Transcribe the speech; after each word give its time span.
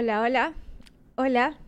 Hola, 0.00 0.22
hola, 0.22 0.52
hola. 1.16 1.58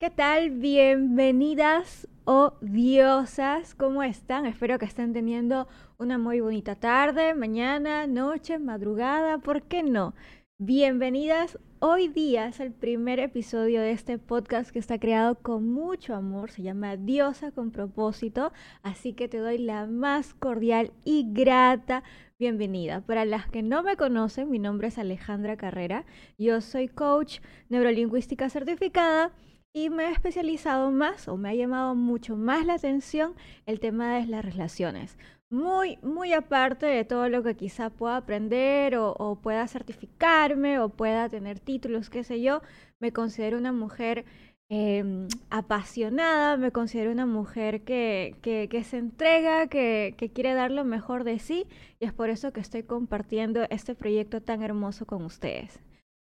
¿Qué 0.00 0.08
tal? 0.08 0.48
Bienvenidas 0.52 2.08
o 2.24 2.54
diosas. 2.62 3.74
¿Cómo 3.74 4.02
están? 4.02 4.46
Espero 4.46 4.78
que 4.78 4.86
estén 4.86 5.12
teniendo 5.12 5.68
una 5.98 6.16
muy 6.16 6.40
bonita 6.40 6.76
tarde, 6.76 7.34
mañana, 7.34 8.06
noche, 8.06 8.58
madrugada, 8.58 9.36
¿por 9.36 9.64
qué 9.64 9.82
no? 9.82 10.14
Bienvenidas. 10.60 11.58
Hoy 11.80 12.06
día 12.06 12.46
es 12.46 12.60
el 12.60 12.72
primer 12.72 13.18
episodio 13.18 13.80
de 13.80 13.90
este 13.90 14.18
podcast 14.18 14.70
que 14.70 14.78
está 14.78 15.00
creado 15.00 15.34
con 15.34 15.68
mucho 15.68 16.14
amor. 16.14 16.52
Se 16.52 16.62
llama 16.62 16.96
Diosa 16.96 17.50
con 17.50 17.72
propósito. 17.72 18.52
Así 18.84 19.14
que 19.14 19.26
te 19.26 19.38
doy 19.38 19.58
la 19.58 19.86
más 19.86 20.32
cordial 20.32 20.92
y 21.04 21.26
grata 21.32 22.04
bienvenida. 22.38 23.00
Para 23.00 23.24
las 23.24 23.48
que 23.48 23.64
no 23.64 23.82
me 23.82 23.96
conocen, 23.96 24.48
mi 24.48 24.60
nombre 24.60 24.86
es 24.88 24.96
Alejandra 24.96 25.56
Carrera. 25.56 26.06
Yo 26.38 26.60
soy 26.60 26.86
coach 26.86 27.40
neurolingüística 27.68 28.48
certificada 28.48 29.32
y 29.72 29.90
me 29.90 30.04
he 30.04 30.12
especializado 30.12 30.92
más 30.92 31.26
o 31.26 31.36
me 31.36 31.48
ha 31.48 31.54
llamado 31.54 31.96
mucho 31.96 32.36
más 32.36 32.64
la 32.64 32.74
atención 32.74 33.34
el 33.66 33.80
tema 33.80 34.14
de 34.14 34.26
las 34.28 34.44
relaciones. 34.44 35.18
Muy, 35.54 35.98
muy 36.02 36.32
aparte 36.32 36.84
de 36.86 37.04
todo 37.04 37.28
lo 37.28 37.44
que 37.44 37.54
quizá 37.54 37.88
pueda 37.88 38.16
aprender 38.16 38.96
o, 38.96 39.38
pueda 39.40 39.68
certificarme 39.68 40.80
o 40.80 40.88
pueda 40.88 41.28
tener 41.28 41.60
títulos, 41.60 42.10
qué 42.10 42.24
sé 42.24 42.42
yo, 42.42 42.60
me 42.98 43.12
considero 43.12 43.56
una 43.56 43.70
mujer 43.70 44.24
em, 44.68 45.28
apasionada, 45.50 46.56
me 46.56 46.72
considero 46.72 47.12
una 47.12 47.26
mujer 47.26 47.82
que, 47.82 48.34
que, 48.42 48.82
se 48.82 48.96
entrega, 48.96 49.68
que, 49.68 50.16
que, 50.18 50.28
quiere 50.30 50.54
dar 50.54 50.72
lo 50.72 50.84
mejor 50.84 51.22
de 51.22 51.38
sí 51.38 51.66
y 52.00 52.06
es 52.06 52.12
por 52.12 52.30
eso 52.30 52.52
que 52.52 52.60
estoy 52.60 52.82
compartiendo 52.82 53.62
este 53.70 53.94
proyecto 53.94 54.42
tan 54.42 54.60
hermoso 54.60 55.06
con 55.06 55.24
ustedes. 55.24 55.78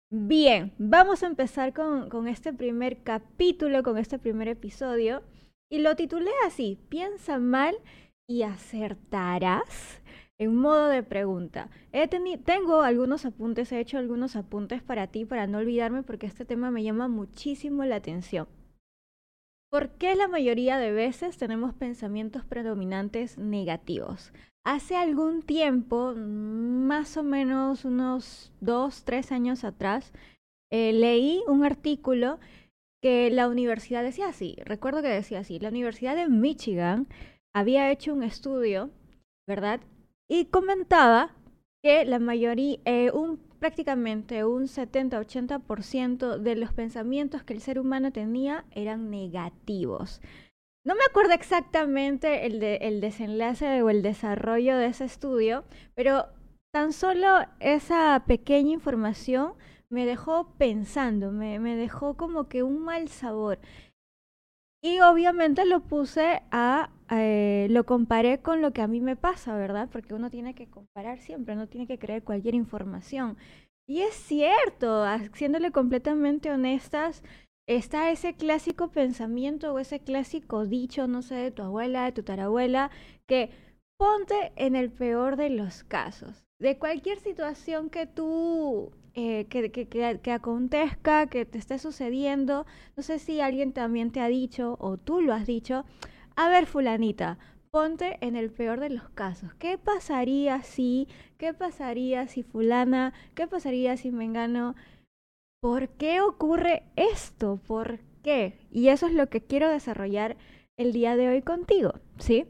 Bien, 0.09 0.73
vamos 0.79 1.21
a 1.21 1.27
empezar 1.27 1.71
con, 1.71 2.27
este 2.27 2.51
primer 2.51 3.03
capítulo, 3.03 3.83
con 3.83 3.99
este 3.99 4.17
primer 4.17 4.47
episodio. 4.47 5.21
Y 5.69 5.81
lo 5.81 5.95
titulé 5.95 6.31
así, 6.47 6.79
piensa 6.89 7.37
mal 7.37 7.75
y 8.29 8.43
acertarás 8.43 10.01
en 10.37 10.55
modo 10.55 10.87
de 10.87 11.03
pregunta. 11.03 11.69
Tengo 12.45 12.81
algunos 12.81 13.25
apuntes, 13.25 13.71
he 13.71 13.79
hecho 13.79 13.97
algunos 13.97 14.35
apuntes 14.35 14.83
para 14.83 15.07
ti, 15.07 15.25
para 15.25 15.47
no 15.47 15.57
olvidarme, 15.57 16.03
porque 16.03 16.27
este 16.27 16.45
tema 16.45 16.71
me 16.71 16.83
llama 16.83 17.07
muchísimo 17.07 17.83
la 17.83 17.95
atención. 17.97 18.47
¿Por 19.71 19.89
qué 19.97 20.15
la 20.15 20.27
mayoría 20.27 20.77
de 20.77 20.91
veces 20.91 21.37
tenemos 21.37 21.73
pensamientos 21.73 22.45
predominantes 22.45 23.37
negativos? 23.37 24.31
Hace 24.63 24.95
algún 24.95 25.41
tiempo, 25.41 26.13
más 26.15 27.17
o 27.17 27.23
menos 27.23 27.83
unos 27.83 28.53
dos, 28.61 29.03
tres 29.03 29.31
años 29.31 29.63
atrás, 29.63 30.13
eh, 30.71 30.93
leí 30.93 31.43
un 31.47 31.63
artículo 31.63 32.39
que 33.01 33.31
la 33.31 33.47
universidad 33.47 34.03
decía 34.03 34.27
así, 34.27 34.57
recuerdo 34.65 35.01
que 35.01 35.07
decía 35.07 35.39
así, 35.39 35.57
la 35.59 35.69
Universidad 35.69 36.15
de 36.15 36.27
Michigan 36.27 37.07
había 37.53 37.91
hecho 37.91 38.13
un 38.13 38.23
estudio, 38.23 38.91
¿verdad? 39.47 39.81
Y 40.27 40.45
comentaba 40.45 41.35
que 41.81 42.05
la 42.05 42.19
mayoría, 42.19 42.77
eh, 42.85 43.11
un, 43.11 43.37
prácticamente 43.59 44.45
un 44.45 44.67
70-80% 44.67 46.37
de 46.37 46.55
los 46.55 46.73
pensamientos 46.73 47.43
que 47.43 47.53
el 47.53 47.61
ser 47.61 47.79
humano 47.79 48.11
tenía 48.11 48.65
eran 48.71 49.09
negativos. 49.09 50.21
No 50.85 50.95
me 50.95 51.03
acuerdo 51.09 51.33
exactamente 51.33 52.45
el, 52.45 52.59
de, 52.59 52.75
el 52.77 53.01
desenlace 53.01 53.81
o 53.83 53.89
el 53.89 54.01
desarrollo 54.01 54.77
de 54.77 54.87
ese 54.87 55.05
estudio, 55.05 55.65
pero 55.93 56.27
tan 56.71 56.93
solo 56.93 57.27
esa 57.59 58.23
pequeña 58.25 58.71
información 58.71 59.53
me 59.89 60.05
dejó 60.05 60.53
pensando, 60.57 61.31
me 61.31 61.75
dejó 61.75 62.15
como 62.15 62.47
que 62.47 62.63
un 62.63 62.83
mal 62.83 63.09
sabor. 63.09 63.59
Y 64.81 65.01
obviamente 65.01 65.65
lo 65.65 65.81
puse 65.81 66.41
a, 66.51 66.89
eh, 67.11 67.67
lo 67.69 67.85
comparé 67.85 68.39
con 68.39 68.61
lo 68.61 68.71
que 68.71 68.81
a 68.81 68.87
mí 68.87 69.01
me 69.01 69.17
pasa, 69.17 69.57
¿verdad? 69.57 69.89
Porque 69.91 70.13
uno 70.13 70.29
tiene 70.29 70.55
que 70.55 70.67
comparar 70.67 71.19
siempre, 71.19 71.55
no 71.55 71.67
tiene 71.67 71.85
que 71.85 71.99
creer 71.99 72.23
cualquier 72.23 72.55
información. 72.55 73.37
Y 73.87 74.01
es 74.01 74.13
cierto, 74.13 75.03
siéndole 75.33 75.71
completamente 75.71 76.51
honestas, 76.51 77.23
está 77.67 78.11
ese 78.11 78.35
clásico 78.35 78.89
pensamiento 78.89 79.73
o 79.73 79.79
ese 79.79 79.99
clásico 79.99 80.65
dicho, 80.65 81.07
no 81.07 81.21
sé, 81.23 81.35
de 81.35 81.51
tu 81.51 81.63
abuela, 81.63 82.05
de 82.05 82.11
tu 82.13 82.23
tarabuela, 82.23 82.89
que 83.27 83.49
ponte 83.97 84.53
en 84.55 84.75
el 84.75 84.91
peor 84.91 85.35
de 85.35 85.49
los 85.49 85.83
casos. 85.83 86.43
De 86.59 86.77
cualquier 86.77 87.19
situación 87.19 87.89
que 87.89 88.05
tú, 88.05 88.91
eh, 89.13 89.45
que, 89.49 89.71
que, 89.71 89.87
que, 89.87 90.31
acontezca, 90.31 91.27
que 91.27 91.45
te 91.45 91.57
esté 91.57 91.79
sucediendo, 91.79 92.65
no 92.95 93.03
sé 93.03 93.19
si 93.19 93.41
alguien 93.41 93.73
también 93.73 94.11
te 94.11 94.21
ha 94.21 94.27
dicho 94.27 94.77
o 94.79 94.97
tú 94.97 95.21
lo 95.21 95.33
has 95.33 95.45
dicho, 95.45 95.85
a 96.35 96.49
ver 96.49 96.65
fulanita, 96.65 97.37
ponte 97.71 98.17
en 98.21 98.35
el 98.35 98.51
peor 98.51 98.79
de 98.79 98.89
los 98.89 99.09
casos. 99.09 99.53
¿Qué 99.55 99.77
pasaría 99.77 100.63
si, 100.63 101.07
qué 101.37 101.53
pasaría 101.53 102.27
si 102.27 102.43
fulana, 102.43 103.13
qué 103.35 103.47
pasaría 103.47 103.97
si 103.97 104.11
me 104.11 104.25
engano? 104.25 104.75
¿por 105.59 105.89
qué 105.89 106.21
ocurre 106.21 106.83
esto? 106.95 107.59
¿Por 107.67 107.99
qué? 108.23 108.57
Y 108.71 108.89
eso 108.89 109.07
es 109.07 109.13
lo 109.13 109.29
que 109.29 109.41
quiero 109.41 109.69
desarrollar 109.69 110.37
el 110.77 110.93
día 110.93 111.15
de 111.15 111.29
hoy 111.29 111.41
contigo, 111.41 111.93
¿sí? 112.17 112.45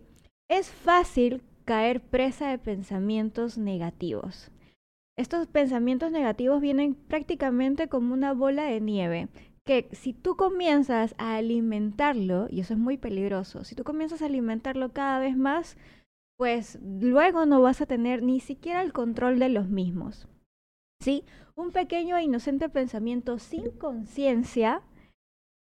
Es 0.47 0.69
fácil 0.69 1.41
caer 1.65 2.01
presa 2.01 2.49
de 2.49 2.57
pensamientos 2.57 3.57
negativos. 3.57 4.51
Estos 5.19 5.47
pensamientos 5.47 6.11
negativos 6.11 6.61
vienen 6.61 6.95
prácticamente 6.95 7.89
como 7.89 8.13
una 8.13 8.33
bola 8.33 8.63
de 8.63 8.79
nieve, 8.79 9.27
que 9.65 9.89
si 9.91 10.13
tú 10.13 10.37
comienzas 10.37 11.13
a 11.17 11.35
alimentarlo, 11.35 12.47
y 12.49 12.61
eso 12.61 12.73
es 12.73 12.79
muy 12.79 12.95
peligroso, 12.95 13.65
si 13.65 13.75
tú 13.75 13.83
comienzas 13.83 14.21
a 14.21 14.27
alimentarlo 14.27 14.93
cada 14.93 15.19
vez 15.19 15.35
más, 15.35 15.75
pues 16.37 16.79
luego 16.81 17.45
no 17.45 17.61
vas 17.61 17.81
a 17.81 17.85
tener 17.85 18.23
ni 18.23 18.39
siquiera 18.39 18.81
el 18.81 18.93
control 18.93 19.39
de 19.39 19.49
los 19.49 19.67
mismos. 19.67 20.29
¿sí? 21.01 21.25
Un 21.53 21.71
pequeño 21.71 22.15
e 22.15 22.23
inocente 22.23 22.69
pensamiento 22.69 23.39
sin 23.39 23.71
conciencia 23.71 24.83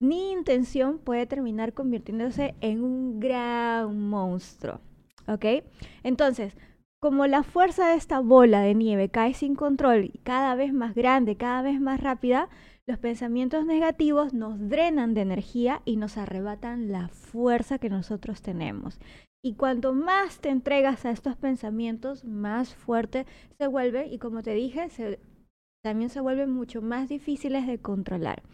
ni 0.01 0.33
intención 0.33 0.99
puede 0.99 1.27
terminar 1.27 1.75
convirtiéndose 1.75 2.55
en 2.63 2.83
un 2.83 3.21
gran 3.21 4.09
monstruo, 4.09 4.81
¿ok? 5.29 5.63
Entonces, 6.05 6.57
como 7.03 7.27
la 7.27 7.43
fuerza 7.43 7.89
de 7.89 7.97
esta 7.97 8.21
bola 8.21 8.61
de 8.61 8.77
nieve 8.77 9.09
cae 9.09 9.35
sin 9.35 9.57
control 9.57 10.05
y 10.15 10.19
cada 10.19 10.55
vez 10.55 10.73
más 10.73 10.95
grande, 10.95 11.37
cada 11.37 11.61
vez 11.61 11.81
más 11.81 12.01
rápida, 12.01 12.49
los 12.87 12.97
pensamientos 12.97 13.67
negativos 13.67 14.33
nos 14.33 14.69
drenan 14.69 15.13
de 15.13 15.23
energía 15.23 15.83
y 15.85 15.97
nos 15.97 16.17
arrebatan 16.17 16.93
la 16.93 17.09
fuerza 17.09 17.79
que 17.79 17.91
nosotros 17.91 18.41
tenemos. 18.41 19.01
Y 19.45 19.55
cuanto 19.55 19.95
más 19.95 20.39
te 20.39 20.51
entregas 20.51 21.05
a 21.05 21.11
estos 21.11 21.35
pensamientos, 21.35 22.25
más 22.25 22.77
fuerte 22.77 23.27
se 23.59 23.67
vuelve 23.67 24.07
y 24.07 24.19
como 24.19 24.45
te 24.45 24.55
dije, 24.55 24.87
también 25.83 26.09
se 26.09 26.21
vuelven 26.21 26.53
mucho 26.53 26.83
más 26.83 27.09
difíciles 27.09 27.67
de 27.67 27.81
controlar. 27.81 28.45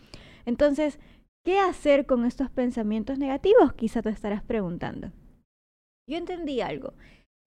Entonces, 0.46 0.98
¿qué 1.44 1.58
hacer 1.58 2.06
con 2.06 2.24
estos 2.24 2.48
pensamientos 2.48 3.18
negativos? 3.18 3.74
Quizá 3.74 4.00
te 4.00 4.08
estarás 4.08 4.42
preguntando. 4.42 5.12
Yo 6.08 6.16
entendí 6.16 6.62
algo. 6.62 6.94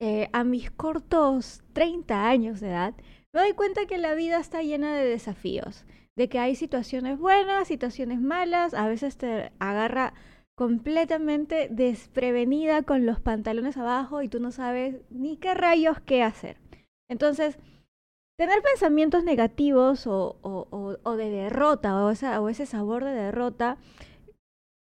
Eh, 0.04 0.30
a 0.34 0.44
mis 0.44 0.72
cortos 0.72 1.62
30 1.74 2.28
años 2.28 2.60
de 2.60 2.70
edad, 2.70 2.96
me 3.34 3.42
doy 3.42 3.54
cuenta 3.54 3.86
que 3.86 4.00
la 4.00 4.16
vida 4.16 4.40
está 4.40 4.64
llena 4.64 4.96
de 4.96 5.06
desafíos, 5.06 5.86
de 6.18 6.28
que 6.28 6.40
hay 6.40 6.56
situaciones 6.56 7.20
buenas, 7.20 7.68
situaciones 7.68 8.20
malas, 8.20 8.74
a 8.74 8.88
veces 8.88 9.16
te 9.18 9.52
agarra 9.60 10.16
completamente 10.56 11.68
desprevenida 11.70 12.82
con 12.82 13.06
los 13.06 13.20
pantalones 13.20 13.78
abajo 13.78 14.24
y 14.24 14.28
tú 14.28 14.40
no 14.40 14.50
sabes 14.50 14.96
ni 15.12 15.38
qué 15.38 15.54
rayos 15.54 16.00
qué 16.00 16.24
hacer. 16.24 16.58
Entonces, 17.08 17.60
tener 18.40 18.64
pensamientos 18.64 19.24
negativos 19.24 20.08
o, 20.08 20.98
de 21.16 21.30
derrota 21.30 22.04
o, 22.04 22.12
o 22.12 22.50
ese 22.50 22.66
sabor 22.66 23.06
de 23.06 23.12
derrota, 23.12 23.78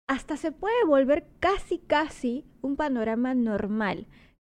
hasta 0.09 0.37
se 0.37 0.53
puede 0.53 0.85
volver 0.87 1.27
casi, 1.41 1.79
casi 1.79 2.45
un 2.63 2.77
panorama 2.77 3.35
normal. 3.35 4.07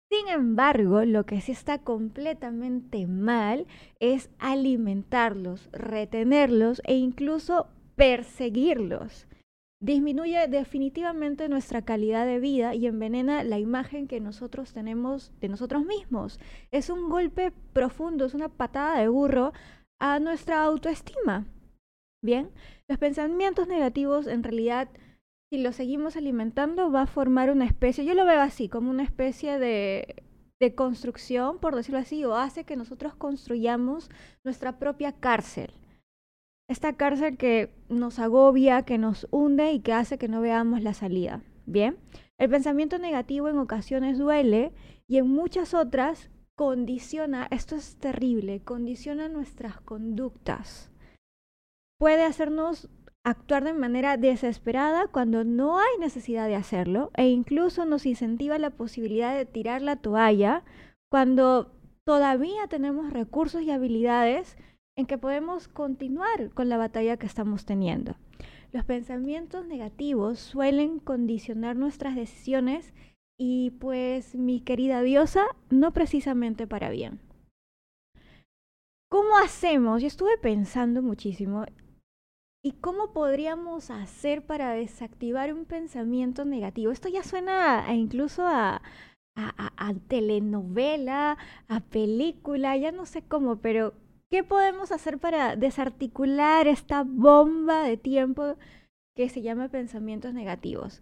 Sin 0.10 0.30
embargo, 0.30 1.04
lo 1.04 1.26
que 1.26 1.42
sí 1.42 1.52
está 1.52 1.80
completamente 1.80 3.08
mal 3.08 3.68
es 4.00 4.30
alimentarlos, 4.40 5.70
retenerlos 5.74 6.82
e 6.86 6.96
incluso 6.96 7.68
perseguirlos 7.96 9.28
disminuye 9.80 10.48
definitivamente 10.48 11.50
nuestra 11.50 11.84
calidad 11.84 12.26
de 12.26 12.40
vida 12.40 12.74
y 12.74 12.88
envenena 12.88 13.44
la 13.44 13.60
imagen 13.60 14.08
que 14.08 14.20
nosotros 14.20 14.74
tenemos 14.74 15.32
de 15.40 15.50
nosotros 15.50 15.86
mismos. 15.86 16.40
Es 16.72 16.90
un 16.90 17.10
golpe 17.10 17.52
profundo, 17.74 18.26
es 18.26 18.34
una 18.34 18.50
patada 18.50 19.00
de 19.00 19.08
burro 19.08 19.54
a 20.00 20.20
nuestra 20.20 20.64
autoestima. 20.64 21.46
Bien, 22.24 22.50
los 22.88 22.98
pensamientos 22.98 23.68
negativos 23.68 24.26
en 24.26 24.44
realidad, 24.44 24.90
si 25.50 25.60
los 25.60 25.76
seguimos 25.76 26.18
alimentando, 26.18 26.92
va 26.92 27.04
a 27.04 27.08
formar 27.08 27.50
una 27.52 27.66
especie, 27.66 28.06
yo 28.06 28.14
lo 28.14 28.26
veo 28.26 28.42
así, 28.42 28.68
como 28.70 28.90
una 28.90 29.04
especie 29.04 29.60
de, 29.60 30.24
de 30.60 30.76
construcción, 30.76 31.60
por 31.60 31.76
decirlo 31.76 32.00
así, 32.00 32.26
o 32.26 32.36
hace 32.36 32.64
que 32.66 32.76
nosotros 32.76 33.16
construyamos 33.16 34.10
nuestra 34.44 34.80
propia 34.80 35.14
cárcel. 35.14 35.72
esta 36.70 36.94
cárcel 36.94 37.38
que 37.38 37.72
nos 37.88 38.20
agobia, 38.20 38.84
que 38.84 38.98
nos 38.98 39.28
hunde 39.32 39.72
y 39.72 39.80
que 39.80 39.94
hace 39.94 40.18
que 40.18 40.28
no 40.28 40.42
veamos 40.42 40.82
la 40.84 40.94
salida. 40.94 41.42
Bien, 41.66 41.98
el 42.38 42.50
pensamiento 42.50 42.98
negativo 42.98 43.48
en 43.48 43.58
ocasiones 43.58 44.18
duele 44.18 44.74
y 45.08 45.18
en 45.18 45.28
muchas 45.30 45.74
otras 45.74 46.30
condiciona, 46.56 47.48
esto 47.52 47.76
es 47.76 47.98
terrible, 47.98 48.62
condiciona 48.64 49.30
nuestras 49.30 49.80
conductas. 49.80 50.92
Puede 52.00 52.24
hacernos 52.24 52.90
actuar 53.30 53.66
de 53.66 53.74
manera 53.74 54.16
desesperada 54.16 55.08
cuando 55.08 55.44
no 55.44 55.80
hay 55.80 56.00
necesidad 56.00 56.48
de 56.48 56.56
hacerlo 56.56 57.12
e 57.14 57.28
incluso 57.28 57.86
nos 57.86 58.06
incentiva 58.06 58.58
la 58.58 58.70
posibilidad 58.70 59.36
de 59.36 59.46
tirar 59.46 59.82
la 59.82 59.98
toalla 59.98 60.64
cuando 61.12 61.74
todavía 62.06 62.68
tenemos 62.70 63.12
recursos 63.12 63.64
y 63.64 63.72
habilidades 63.72 64.56
en 64.98 65.06
que 65.08 65.18
podemos 65.18 65.68
continuar 65.68 66.52
con 66.54 66.70
la 66.70 66.78
batalla 66.78 67.18
que 67.18 67.26
estamos 67.26 67.66
teniendo. 67.66 68.16
Los 68.72 68.86
pensamientos 68.86 69.66
negativos 69.66 70.40
suelen 70.40 71.00
condicionar 71.00 71.76
nuestras 71.76 72.16
decisiones 72.16 72.94
y 73.38 73.72
pues 73.72 74.36
mi 74.36 74.62
querida 74.62 75.02
diosa, 75.02 75.46
no 75.70 75.92
precisamente 75.92 76.66
para 76.66 76.90
bien. 76.90 77.20
¿Cómo 79.10 79.38
hacemos? 79.38 80.02
Yo 80.02 80.08
estuve 80.08 80.38
pensando 80.38 81.02
muchísimo 81.02 81.66
¿Y 82.64 82.74
cómo 82.74 83.14
podríamos 83.14 83.92
hacer 83.92 84.46
para 84.46 84.72
desactivar 84.72 85.54
un 85.54 85.66
pensamiento 85.66 86.44
negativo? 86.44 86.92
Esto 86.92 87.08
ya 87.08 87.24
suena 87.24 87.86
incluso 87.94 88.46
a, 88.46 88.82
a, 89.36 89.94
telenovela, 90.08 91.38
a 91.68 91.80
película, 91.82 92.76
ya 92.76 92.92
no 92.92 93.06
sé 93.06 93.22
cómo, 93.22 93.58
pero 93.58 93.94
¿qué 94.30 94.44
podemos 94.44 94.92
hacer 94.92 95.20
para 95.20 95.56
desarticular 95.56 96.68
esta 96.68 97.04
bomba 97.04 97.84
de 97.84 97.98
tiempo 97.98 98.56
que 99.16 99.30
se 99.30 99.42
llama 99.42 99.70
pensamientos 99.70 100.34
negativos? 100.34 101.02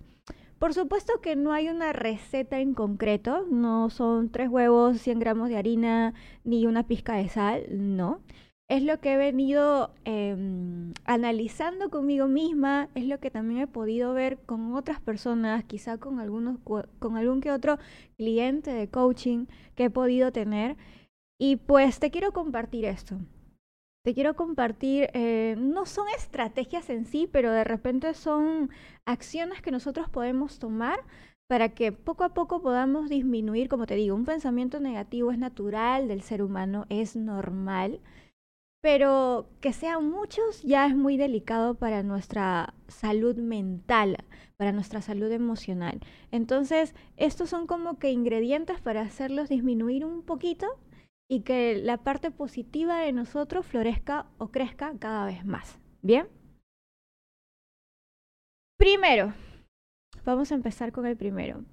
Por 0.59 0.73
supuesto 0.73 1.21
que 1.21 1.35
no 1.35 1.51
hay 1.51 1.69
una 1.69 1.93
receta 1.93 2.59
en 2.59 2.73
concreto, 2.73 3.45
no 3.49 3.89
son 3.89 4.29
tres 4.29 4.49
huevos, 4.49 4.99
100 4.99 5.19
gramos 5.19 5.49
de 5.49 5.57
harina 5.57 6.13
ni 6.43 6.65
una 6.65 6.87
pizca 6.87 7.15
de 7.15 7.29
sal, 7.29 7.63
no. 7.71 8.21
Es 8.67 8.81
lo 8.81 8.99
que 8.99 9.13
he 9.13 9.17
venido 9.17 9.93
em, 10.05 10.93
analizando 11.05 11.89
conmigo 11.89 12.27
misma, 12.27 12.89
es 12.95 13.05
lo 13.05 13.19
que 13.19 13.29
también 13.29 13.61
he 13.61 13.67
podido 13.67 14.13
ver 14.13 14.39
con 14.39 14.73
otras 14.73 14.99
personas, 14.99 15.63
quizá 15.65 15.99
con, 15.99 16.19
algunos, 16.19 16.57
con 16.99 17.15
algún 17.17 17.41
que 17.41 17.51
otro 17.51 17.77
cliente 18.17 18.71
de 18.73 18.89
coaching 18.89 19.45
que 19.75 19.85
he 19.85 19.89
podido 19.91 20.31
tener. 20.31 20.77
Y 21.39 21.57
pues 21.57 21.99
te 21.99 22.09
quiero 22.11 22.31
compartir 22.33 22.85
esto 22.85 23.19
te 24.05 24.13
quiero 24.13 24.35
compartir, 24.35 25.09
eh, 25.13 25.55
no 25.57 25.87
son 25.87 26.05
estrategias 26.15 26.91
en 26.91 27.07
sí, 27.07 27.27
pero 27.31 27.51
de 27.51 27.63
repente 27.63 28.13
son 28.13 28.69
acciones 29.03 29.63
que 29.63 29.71
nosotros 29.71 30.09
podemos 30.09 30.59
tomar 30.59 30.99
para 31.49 31.69
que 31.69 31.91
poco 31.91 32.23
a 32.23 32.35
poco 32.35 32.61
podamos 32.61 33.09
disminuir, 33.09 33.67
como 33.67 33.87
te 33.87 33.95
digo, 33.95 34.15
un 34.15 34.25
pensamiento 34.25 34.79
negativo 34.79 35.31
es 35.31 35.39
natural 35.39 36.07
del 36.07 36.21
ser 36.21 36.43
humano, 36.43 36.85
es 36.89 37.15
normal, 37.15 37.99
pero 38.85 39.49
que 39.61 39.73
sean 39.73 40.11
muchos 40.11 40.61
ya 40.61 40.85
es 40.85 40.95
muy 40.95 41.17
delicado 41.17 41.73
para 41.73 42.03
nuestra 42.03 42.75
salud 42.87 43.35
mental, 43.35 44.23
para 44.57 44.73
nuestra 44.73 45.01
salud 45.01 45.31
emocional. 45.31 46.01
Entonces, 46.29 46.93
estos 47.17 47.49
son 47.49 47.65
como 47.65 47.97
que 47.97 48.11
ingredientes 48.11 48.79
para 48.81 49.01
hacerlos 49.01 49.49
disminuir 49.49 50.05
un 50.05 50.21
poquito 50.21 50.67
y 51.27 51.41
que 51.41 51.81
la 51.81 51.97
parte 51.97 52.29
positiva 52.29 52.99
de 52.99 53.11
nosotros 53.11 53.65
florezca 53.65 54.27
o 54.37 54.49
crezca 54.49 54.93
cada 54.99 55.25
vez 55.25 55.43
más. 55.43 55.79
¿Bien? 56.03 56.27
Primero, 58.77 59.33
vamos 60.23 60.51
a 60.51 60.55
empezar 60.55 60.91
con 60.91 61.07
el 61.07 61.17
primero. 61.17 61.65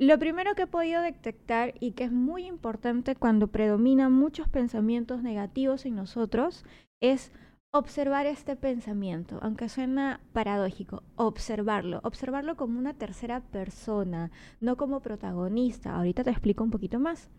Lo 0.00 0.18
primero 0.18 0.54
que 0.54 0.62
he 0.62 0.66
podido 0.66 1.02
detectar 1.02 1.74
y 1.78 1.92
que 1.92 2.04
es 2.04 2.10
muy 2.10 2.46
importante 2.46 3.14
cuando 3.16 3.48
predominan 3.48 4.10
muchos 4.14 4.48
pensamientos 4.48 5.22
negativos 5.22 5.84
en 5.84 5.94
nosotros 5.94 6.64
es 7.02 7.32
observar 7.70 8.24
este 8.24 8.56
pensamiento, 8.56 9.38
aunque 9.42 9.68
suena 9.68 10.22
paradójico, 10.32 11.02
observarlo, 11.16 12.00
observarlo 12.02 12.56
como 12.56 12.78
una 12.78 12.94
tercera 12.94 13.40
persona, 13.40 14.30
no 14.58 14.78
como 14.78 15.00
protagonista. 15.00 15.94
Ahorita 15.94 16.24
te 16.24 16.30
explico 16.30 16.64
un 16.64 16.70
poquito 16.70 16.98
más. 16.98 17.30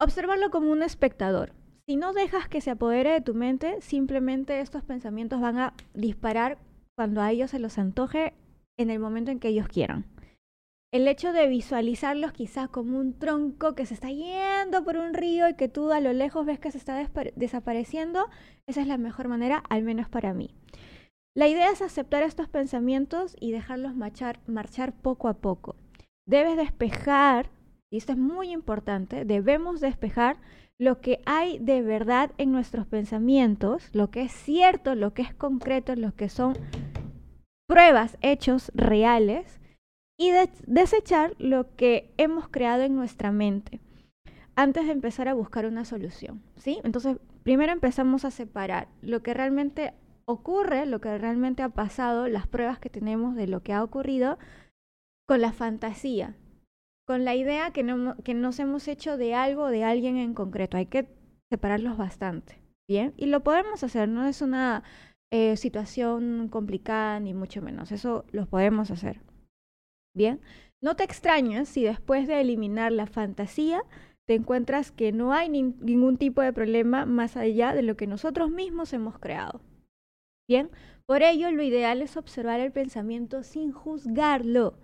Observarlo 0.00 0.50
como 0.50 0.72
un 0.72 0.82
espectador. 0.82 1.52
Si 1.86 1.94
no 1.94 2.14
dejas 2.14 2.48
que 2.48 2.60
se 2.60 2.72
apodere 2.72 3.12
de 3.12 3.20
tu 3.20 3.32
mente, 3.32 3.80
simplemente 3.80 4.58
estos 4.58 4.82
pensamientos 4.82 5.40
van 5.40 5.58
a 5.58 5.74
disparar 5.94 6.58
cuando 6.96 7.22
a 7.22 7.30
ellos 7.30 7.52
se 7.52 7.60
los 7.60 7.78
antoje 7.78 8.34
en 8.76 8.90
el 8.90 8.98
momento 8.98 9.30
en 9.30 9.38
que 9.38 9.48
ellos 9.48 9.68
quieran. 9.68 10.15
El 10.92 11.08
hecho 11.08 11.32
de 11.32 11.48
visualizarlos 11.48 12.32
quizás 12.32 12.68
como 12.68 12.98
un 12.98 13.18
tronco 13.18 13.74
que 13.74 13.86
se 13.86 13.94
está 13.94 14.10
yendo 14.10 14.84
por 14.84 14.96
un 14.96 15.14
río 15.14 15.48
y 15.48 15.54
que 15.54 15.68
tú 15.68 15.90
a 15.90 16.00
lo 16.00 16.12
lejos 16.12 16.46
ves 16.46 16.58
que 16.58 16.70
se 16.70 16.78
está 16.78 16.96
desapareciendo, 17.34 18.26
esa 18.66 18.80
es 18.80 18.86
la 18.86 18.96
mejor 18.96 19.28
manera, 19.28 19.62
al 19.68 19.82
menos 19.82 20.08
para 20.08 20.32
mí. 20.32 20.54
La 21.36 21.48
idea 21.48 21.70
es 21.70 21.82
aceptar 21.82 22.22
estos 22.22 22.48
pensamientos 22.48 23.36
y 23.40 23.52
dejarlos 23.52 23.94
marchar, 23.94 24.40
marchar 24.46 24.94
poco 24.94 25.28
a 25.28 25.34
poco. 25.34 25.76
Debes 26.26 26.56
despejar 26.56 27.50
y 27.90 27.98
esto 27.98 28.12
es 28.12 28.18
muy 28.18 28.50
importante, 28.50 29.24
debemos 29.24 29.80
despejar 29.80 30.38
lo 30.78 31.00
que 31.00 31.20
hay 31.24 31.58
de 31.58 31.82
verdad 31.82 32.32
en 32.36 32.52
nuestros 32.52 32.86
pensamientos, 32.86 33.88
lo 33.92 34.10
que 34.10 34.22
es 34.22 34.32
cierto, 34.32 34.94
lo 34.94 35.14
que 35.14 35.22
es 35.22 35.34
concreto, 35.34 35.94
lo 35.94 36.14
que 36.14 36.28
son 36.28 36.54
pruebas, 37.68 38.18
hechos 38.22 38.72
reales, 38.74 39.60
y 40.18 40.32
desechar 40.66 41.34
lo 41.38 41.74
que 41.76 42.12
hemos 42.16 42.48
creado 42.48 42.82
en 42.82 42.96
nuestra 42.96 43.32
mente 43.32 43.80
antes 44.56 44.86
de 44.86 44.92
empezar 44.92 45.28
a 45.28 45.34
buscar 45.34 45.66
una 45.66 45.84
solución, 45.84 46.42
¿sí? 46.56 46.80
Entonces, 46.82 47.18
primero 47.42 47.72
empezamos 47.72 48.24
a 48.24 48.30
separar 48.30 48.88
lo 49.02 49.22
que 49.22 49.34
realmente 49.34 49.92
ocurre, 50.26 50.86
lo 50.86 51.00
que 51.00 51.16
realmente 51.18 51.62
ha 51.62 51.68
pasado, 51.68 52.26
las 52.26 52.46
pruebas 52.46 52.78
que 52.78 52.88
tenemos 52.88 53.36
de 53.36 53.46
lo 53.46 53.62
que 53.62 53.74
ha 53.74 53.84
ocurrido, 53.84 54.38
con 55.28 55.40
la 55.40 55.52
fantasía, 55.52 56.36
con 57.06 57.24
la 57.24 57.34
idea 57.34 57.70
que, 57.70 57.82
no, 57.82 58.16
que 58.24 58.34
nos 58.34 58.58
hemos 58.58 58.88
hecho 58.88 59.16
de 59.16 59.34
algo 59.34 59.68
de 59.68 59.84
alguien 59.84 60.16
en 60.16 60.34
concreto. 60.34 60.76
Hay 60.76 60.86
que 60.86 61.06
separarlos 61.52 61.96
bastante, 61.96 62.60
¿bien? 62.88 63.12
Y 63.16 63.26
lo 63.26 63.44
podemos 63.44 63.84
hacer, 63.84 64.08
no 64.08 64.26
es 64.26 64.40
una 64.42 64.82
eh, 65.32 65.56
situación 65.56 66.48
complicada 66.48 67.20
ni 67.20 67.34
mucho 67.34 67.60
menos, 67.60 67.92
eso 67.92 68.24
lo 68.32 68.46
podemos 68.46 68.90
hacer, 68.90 69.20
¿bien? 70.16 70.40
No 70.82 70.96
te 70.96 71.04
extrañes 71.04 71.68
si 71.68 71.84
después 71.84 72.26
de 72.26 72.40
eliminar 72.40 72.92
la 72.92 73.06
fantasía 73.06 73.82
te 74.26 74.34
encuentras 74.34 74.90
que 74.90 75.12
no 75.12 75.32
hay 75.32 75.48
ningún 75.48 76.16
tipo 76.16 76.42
de 76.42 76.52
problema 76.52 77.06
más 77.06 77.36
allá 77.36 77.72
de 77.74 77.82
lo 77.82 77.96
que 77.96 78.08
nosotros 78.08 78.50
mismos 78.50 78.92
hemos 78.92 79.18
creado. 79.18 79.60
Bien, 80.48 80.70
por 81.06 81.22
ello 81.22 81.50
lo 81.52 81.62
ideal 81.62 82.02
es 82.02 82.16
observar 82.16 82.60
el 82.60 82.72
pensamiento 82.72 83.42
sin 83.42 83.72
juzgarlo 83.72 84.78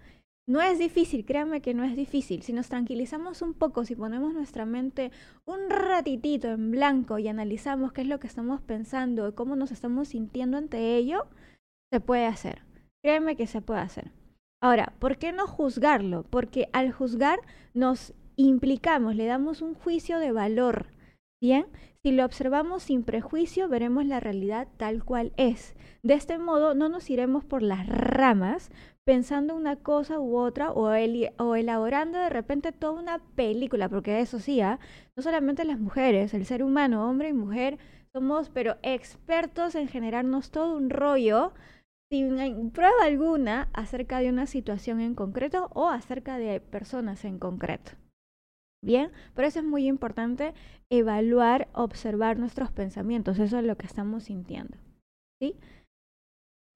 no 0.48 0.60
es 0.60 0.78
difícil, 0.78 1.24
créanme 1.24 1.62
que 1.62 1.72
no 1.72 1.84
es 1.84 1.94
difícil. 1.94 2.42
Si 2.42 2.52
nos 2.52 2.68
tranquilizamos 2.68 3.42
un 3.42 3.54
poco, 3.54 3.84
si 3.84 3.94
ponemos 3.94 4.34
nuestra 4.34 4.66
mente 4.66 5.12
un 5.44 5.70
ratitito 5.70 6.48
en 6.48 6.72
blanco 6.72 7.18
y 7.18 7.28
analizamos 7.28 7.92
qué 7.92 8.00
es 8.00 8.08
lo 8.08 8.18
que 8.18 8.26
estamos 8.26 8.60
pensando 8.60 9.28
y 9.28 9.32
cómo 9.32 9.54
nos 9.54 9.70
estamos 9.70 10.08
sintiendo 10.08 10.56
ante 10.56 10.96
ello, 10.96 11.26
se 11.92 12.00
puede 12.00 12.26
hacer. 12.26 12.62
Créanme 13.04 13.36
que 13.36 13.46
se 13.46 13.62
puede 13.62 13.80
hacer. 13.80 14.10
Ahora, 14.62 14.92
¿por 15.00 15.18
qué 15.18 15.32
no 15.32 15.48
juzgarlo? 15.48 16.24
Porque 16.30 16.68
al 16.72 16.92
juzgar 16.92 17.40
nos 17.74 18.14
implicamos, 18.36 19.16
le 19.16 19.26
damos 19.26 19.60
un 19.60 19.74
juicio 19.74 20.20
de 20.20 20.30
valor. 20.30 20.86
Bien, 21.42 21.66
si 22.04 22.12
lo 22.12 22.24
observamos 22.24 22.84
sin 22.84 23.02
prejuicio, 23.02 23.68
veremos 23.68 24.06
la 24.06 24.20
realidad 24.20 24.68
tal 24.76 25.04
cual 25.04 25.32
es. 25.36 25.74
De 26.04 26.14
este 26.14 26.38
modo, 26.38 26.74
no 26.74 26.88
nos 26.88 27.10
iremos 27.10 27.44
por 27.44 27.60
las 27.60 27.88
ramas, 27.88 28.70
pensando 29.04 29.56
una 29.56 29.74
cosa 29.74 30.20
u 30.20 30.36
otra 30.38 30.70
o, 30.70 30.94
elaborando 30.94 32.20
de 32.20 32.28
repente 32.28 32.70
toda 32.70 33.00
una 33.00 33.18
película, 33.18 33.88
porque 33.88 34.20
eso 34.20 34.38
sí, 34.38 34.60
¿ah? 34.60 34.78
no 35.16 35.24
solamente 35.24 35.64
las 35.64 35.80
mujeres, 35.80 36.34
el 36.34 36.46
ser 36.46 36.62
humano, 36.62 37.10
hombre 37.10 37.30
y 37.30 37.32
mujer, 37.32 37.78
somos 38.12 38.48
pero 38.48 38.76
expertos 38.82 39.74
en 39.74 39.88
generarnos 39.88 40.52
todo 40.52 40.76
un 40.76 40.88
rollo 40.88 41.52
sin 42.12 42.70
prueba 42.72 43.04
alguna 43.04 43.70
acerca 43.72 44.18
de 44.18 44.28
una 44.28 44.44
situación 44.44 45.00
en 45.00 45.14
concreto 45.14 45.70
o 45.72 45.88
acerca 45.88 46.36
de 46.36 46.60
personas 46.60 47.24
en 47.24 47.38
concreto. 47.38 47.92
Bien, 48.84 49.10
por 49.34 49.44
eso 49.44 49.60
es 49.60 49.64
muy 49.64 49.86
importante 49.86 50.52
evaluar, 50.90 51.70
observar 51.72 52.38
nuestros 52.38 52.70
pensamientos, 52.70 53.38
eso 53.38 53.58
es 53.58 53.64
lo 53.64 53.78
que 53.78 53.86
estamos 53.86 54.24
sintiendo. 54.24 54.76
¿sí? 55.40 55.56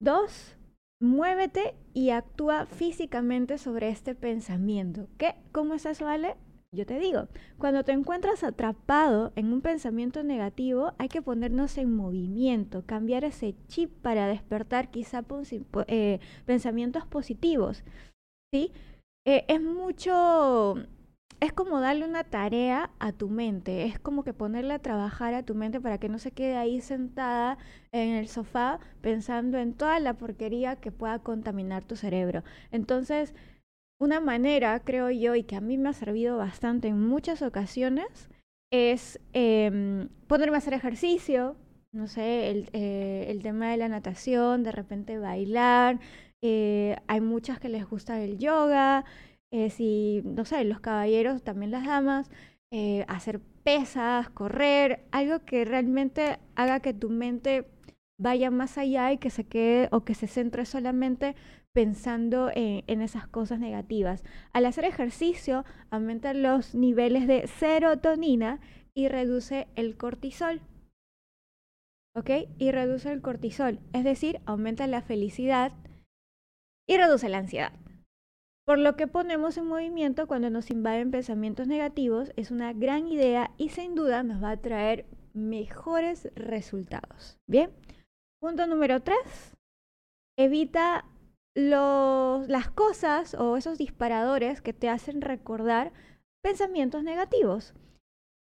Dos, 0.01 0.57
Muévete 1.03 1.75
y 1.93 2.09
actúa 2.09 2.65
físicamente 2.65 3.59
sobre 3.59 3.91
este 3.91 4.15
pensamiento. 4.15 5.09
¿Qué? 5.19 5.35
¿Cómo 5.53 5.75
es 5.75 5.85
eso, 5.85 6.09
Ale? 6.09 6.37
Yo 6.73 6.85
te 6.85 6.99
digo, 6.99 7.29
cuando 7.59 7.85
te 7.85 7.93
encuentras 7.93 8.45
atrapado 8.45 9.33
en 9.37 9.53
un 9.53 9.61
pensamiento 9.61 10.23
negativo, 10.23 10.93
hay 10.99 11.09
que 11.09 11.23
ponernos 11.23 11.79
en 11.79 11.95
movimiento, 11.95 12.85
cambiar 12.85 13.25
ese 13.25 13.55
chip 13.69 13.91
para 14.03 14.27
despertar 14.27 14.91
quizá 14.91 15.25
eh, 15.87 16.21
pensamientos 16.45 17.07
positivos. 17.07 17.85
¿sí? 18.53 18.73
Eh, 19.27 19.45
es 19.49 19.63
mucho, 19.63 20.77
es 21.41 21.53
como 21.53 21.81
darle 21.81 22.05
una 22.05 22.25
tarea 22.25 22.91
a 22.99 23.13
tu 23.13 23.29
mente, 23.29 23.85
es 23.85 23.99
como 23.99 24.23
que 24.25 24.35
ponerle 24.35 24.75
a 24.75 24.79
trabajar 24.79 25.35
a 25.35 25.45
tu 25.45 25.55
mente 25.55 25.81
para 25.81 25.99
que 25.99 26.09
no 26.09 26.19
se 26.19 26.33
quede 26.33 26.57
ahí 26.57 26.81
sentada 26.81 27.59
en 27.93 28.11
el 28.11 28.29
sofá 28.29 28.81
pensando 29.01 29.59
en 29.59 29.73
toda 29.75 29.99
la 30.01 30.15
porquería 30.15 30.77
que 30.77 30.93
pueda 30.93 31.19
contaminar 31.21 31.85
tu 31.85 31.97
cerebro. 31.97 32.45
Entonces, 32.71 33.35
una 33.99 34.21
manera, 34.21 34.81
creo 34.81 35.11
yo, 35.11 35.35
y 35.35 35.45
que 35.45 35.57
a 35.57 35.61
mí 35.61 35.79
me 35.79 35.89
ha 35.89 35.93
servido 35.93 36.37
bastante 36.37 36.89
en 36.89 37.01
muchas 37.01 37.43
ocasiones, 37.43 38.29
es 38.73 39.21
em, 39.33 40.09
ponerme 40.27 40.57
a 40.57 40.59
hacer 40.59 40.75
ejercicio, 40.75 41.57
no 41.93 42.09
sé, 42.09 42.51
el, 42.51 42.69
eh, 42.73 43.27
el, 43.29 43.43
tema 43.43 43.71
de 43.71 43.79
la 43.79 43.89
natación, 43.89 44.63
de 44.63 44.73
repente 44.73 45.19
bailar, 45.19 46.01
eh, 46.43 46.97
hay 47.07 47.21
muchas 47.21 47.59
que 47.59 47.69
les 47.69 47.89
gusta 47.89 48.21
el 48.23 48.39
yoga, 48.39 49.05
eh, 49.51 49.71
si, 49.71 50.23
no 50.25 50.45
sé, 50.45 50.65
los 50.65 50.81
caballeros, 50.81 51.43
también 51.43 51.71
las 51.71 51.87
damas, 51.87 52.31
hacer 53.09 53.41
pesas, 53.65 54.29
correr, 54.29 55.07
algo 55.11 55.47
que 55.47 55.65
realmente 55.65 56.39
haga 56.57 56.81
que 56.81 56.93
tu 56.93 57.09
mente 57.09 57.65
vaya 58.19 58.51
más 58.51 58.77
allá 58.77 59.13
y 59.13 59.19
que 59.19 59.31
se 59.31 59.45
quede 59.45 59.89
o 59.93 60.05
que 60.05 60.15
se 60.15 60.27
centre 60.27 60.67
solamente 60.67 61.37
pensando 61.77 62.51
en, 62.55 63.03
esas 63.03 63.29
cosas 63.29 63.59
negativas. 63.59 64.25
Al 64.55 64.65
hacer 64.65 64.87
ejercicio, 64.87 65.67
aumenta 65.91 66.33
los 66.33 66.75
niveles 66.75 67.27
de 67.27 67.47
serotonina 67.49 68.61
y 68.95 69.09
reduce 69.09 69.69
el 69.75 69.99
cortisol. 69.99 70.63
¿Ok? 72.15 72.31
Y 72.57 72.71
reduce 72.71 73.13
el 73.13 73.21
cortisol, 73.21 73.79
es 73.93 74.05
decir, 74.05 74.41
aumenta 74.47 74.87
la 74.87 75.03
felicidad 75.03 75.73
y 76.89 76.97
reduce 76.97 77.29
la 77.29 77.39
ansiedad. 77.39 77.75
Por 78.65 78.79
lo 78.79 78.97
que 78.97 79.07
ponemos 79.07 79.59
en 79.59 79.67
movimiento 79.67 80.27
cuando 80.27 80.49
nos 80.49 80.71
invaden 80.71 81.11
pensamientos 81.11 81.69
negativos 81.69 82.33
es 82.37 82.51
una 82.51 82.73
gran 82.73 83.07
idea 83.07 83.51
y 83.59 83.69
sin 83.69 83.95
duda 83.95 84.23
nos 84.23 84.43
va 84.43 84.53
a 84.53 84.63
traer 84.63 85.05
mejores 85.35 86.31
resultados. 86.37 87.39
Bien, 87.47 87.71
punto 88.41 88.67
número 88.67 89.03
3. 89.03 89.19
Evita 90.39 91.05
las 91.57 92.69
cosas 92.69 93.35
o 93.35 93.57
esos 93.57 93.79
disparadores 93.79 94.61
que 94.61 94.75
te 94.75 94.89
hacen 94.89 95.23
recordar 95.23 95.93
pensamientos 96.43 97.03
negativos. 97.03 97.75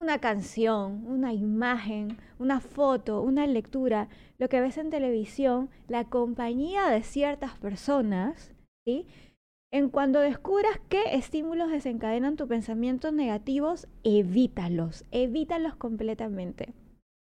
Una 0.02 0.20
canción, 0.20 1.08
una 1.08 1.34
imagen, 1.34 2.18
una 2.38 2.60
foto, 2.60 3.22
una 3.22 3.48
lectura, 3.48 4.10
lo 4.38 4.50
que 4.50 4.60
ves 4.60 4.78
en 4.78 4.90
televisión, 4.90 5.70
la 5.88 6.04
compañía 6.04 6.88
de 6.90 7.04
ciertas 7.04 7.58
personas, 7.58 8.52
¿sí? 8.86 9.08
En 9.72 9.90
cuando 9.90 10.20
descubras 10.20 10.80
qué 10.90 11.16
estímulos 11.16 11.72
desencadenan 11.72 12.36
tus 12.36 12.48
pensamientos 12.48 13.14
negativos, 13.14 13.88
evítalos, 14.04 15.06
evítalos 15.12 15.76
completamente. 15.76 16.74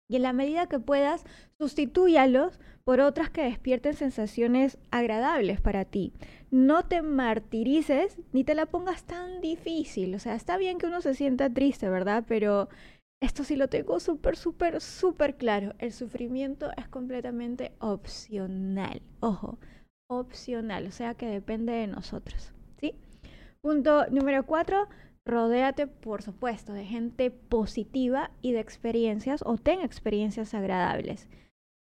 Y 0.08 0.16
en 0.16 0.22
la 0.22 0.32
medida 0.32 0.68
que 0.68 0.78
puedas, 0.78 1.25
sustitúyalos 1.58 2.60
por 2.84 3.00
otras 3.00 3.30
que 3.30 3.42
despierten 3.42 3.94
sensaciones 3.94 4.78
agradables 4.92 5.60
para 5.60 5.84
ti. 5.84 6.12
No 6.50 6.84
te 6.84 7.02
martirices 7.02 8.16
ni 8.32 8.44
te 8.44 8.54
la 8.54 8.66
pongas 8.66 9.04
tan 9.04 9.40
difícil. 9.40 10.14
O 10.14 10.18
sea, 10.20 10.36
está 10.36 10.56
bien 10.56 10.78
que 10.78 10.86
uno 10.86 11.00
se 11.00 11.14
sienta 11.14 11.50
triste, 11.50 11.88
¿verdad? 11.88 12.25
Pero 12.28 12.68
esto 13.20 13.42
sí 13.42 13.56
lo 13.56 13.68
tengo 13.68 13.98
súper, 13.98 14.36
súper, 14.36 14.80
súper 14.80 15.36
claro. 15.36 15.75
El 15.78 15.92
sufrimiento 15.92 16.70
es 16.76 16.86
completamente 16.88 17.72
opcional. 17.80 19.02
Ojo, 19.20 19.58
opcional. 20.08 20.86
O 20.86 20.92
sea 20.92 21.14
que 21.14 21.26
depende 21.26 21.72
de 21.72 21.88
nosotros. 21.88 22.52
¿Sí? 22.78 22.94
Punto 23.62 24.06
número 24.10 24.46
cuatro 24.46 24.86
Rodéate, 25.26 25.88
por 25.88 26.23
supuesto, 26.23 26.73
de 26.73 26.85
gente 26.85 27.33
positiva 27.33 28.30
y 28.42 28.52
de 28.52 28.61
experiencias 28.61 29.42
o 29.45 29.56
ten 29.59 29.80
experiencias 29.80 30.54
agradables. 30.54 31.28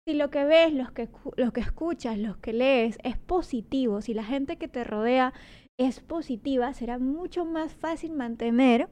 Si 0.07 0.15
lo 0.15 0.31
que 0.31 0.45
ves, 0.45 0.75
lo 0.75 0.93
que, 0.93 1.09
que 1.55 1.61
escuchas, 1.61 2.19
lo 2.19 2.39
que 2.41 2.53
lees 2.53 2.99
es 3.05 3.17
positivo, 3.17 4.03
si 4.03 4.13
la 4.13 4.25
gente 4.25 4.59
que 4.59 4.69
te 4.69 4.85
rodea 4.85 5.33
es 5.79 6.01
positiva, 6.01 6.75
será 6.75 6.99
mucho 6.99 7.47
más 7.47 7.73
fácil 7.73 8.13
mantener 8.13 8.91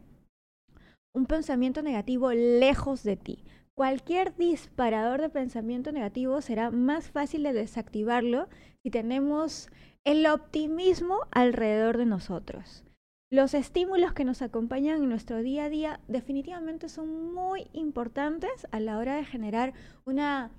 un 1.15 1.27
pensamiento 1.27 1.83
negativo 1.83 2.33
lejos 2.33 3.03
de 3.03 3.17
ti. 3.17 3.45
Cualquier 3.75 4.37
disparador 4.37 5.21
de 5.21 5.29
pensamiento 5.29 5.93
negativo 5.93 6.41
será 6.41 6.71
más 6.71 7.11
fácil 7.11 7.43
de 7.43 7.53
desactivarlo 7.53 8.49
si 8.83 8.91
tenemos 8.91 9.69
el 10.05 10.27
optimismo 10.27 11.19
alrededor 11.31 11.99
de 11.99 12.07
nosotros. 12.07 12.85
Los 13.33 13.55
estímulos 13.55 14.13
que 14.13 14.25
nos 14.25 14.43
acompañan 14.43 15.03
en 15.03 15.09
nuestro 15.09 15.41
día 15.41 15.67
a 15.67 15.69
día 15.69 16.01
definitivamente 16.09 16.89
son 16.89 17.33
muy 17.33 17.69
importantes 17.73 18.67
a 18.73 18.81
la 18.81 18.99
hora 18.99 19.15
de 19.17 19.25
generar 19.25 19.73
una 20.05 20.51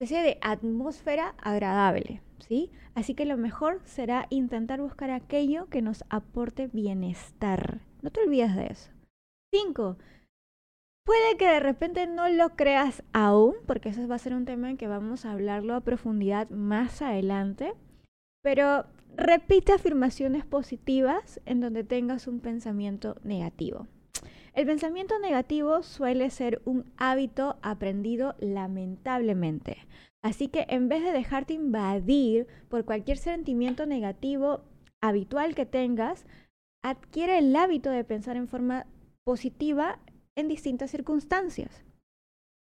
especie 0.00 0.22
de 0.22 0.38
atmósfera 0.40 1.34
agradable, 1.38 2.22
¿sí? 2.38 2.70
Así 2.94 3.14
que 3.14 3.24
lo 3.24 3.36
mejor 3.36 3.80
será 3.84 4.28
intentar 4.30 4.80
buscar 4.80 5.10
aquello 5.10 5.68
que 5.70 5.82
nos 5.82 6.04
aporte 6.08 6.68
bienestar. 6.68 7.80
No 8.00 8.10
te 8.10 8.20
olvides 8.20 8.54
de 8.54 8.66
eso. 8.66 8.90
Cinco, 9.52 9.96
Puede 11.08 11.38
que 11.38 11.46
de 11.46 11.60
repente 11.60 12.06
no 12.06 12.28
lo 12.28 12.50
creas 12.50 13.02
aún, 13.14 13.54
porque 13.66 13.88
eso 13.88 14.06
va 14.06 14.16
a 14.16 14.18
ser 14.18 14.34
un 14.34 14.44
tema 14.44 14.68
en 14.68 14.76
que 14.76 14.88
vamos 14.88 15.24
a 15.24 15.32
hablarlo 15.32 15.74
a 15.74 15.80
profundidad 15.80 16.50
más 16.50 17.00
adelante, 17.00 17.72
pero 18.42 18.86
repite 19.16 19.72
afirmaciones 19.72 20.44
positivas 20.44 21.40
en 21.44 21.60
donde 21.60 21.84
tengas 21.84 22.26
un 22.26 22.40
pensamiento 22.40 23.16
negativo. 23.24 23.86
El 24.54 24.66
pensamiento 24.66 25.18
negativo 25.18 25.82
suele 25.82 26.30
ser 26.30 26.60
un 26.64 26.84
hábito 26.96 27.58
aprendido 27.62 28.34
lamentablemente. 28.40 29.86
Así 30.22 30.48
que 30.48 30.66
en 30.68 30.88
vez 30.88 31.04
de 31.04 31.12
dejarte 31.12 31.54
invadir 31.54 32.46
por 32.68 32.84
cualquier 32.84 33.18
sentimiento 33.18 33.86
negativo 33.86 34.62
habitual 35.00 35.54
que 35.54 35.66
tengas, 35.66 36.26
adquiere 36.82 37.38
el 37.38 37.54
hábito 37.54 37.90
de 37.90 38.04
pensar 38.04 38.36
en 38.36 38.48
forma 38.48 38.86
positiva 39.24 40.00
en 40.34 40.48
distintas 40.48 40.90
circunstancias. 40.90 41.84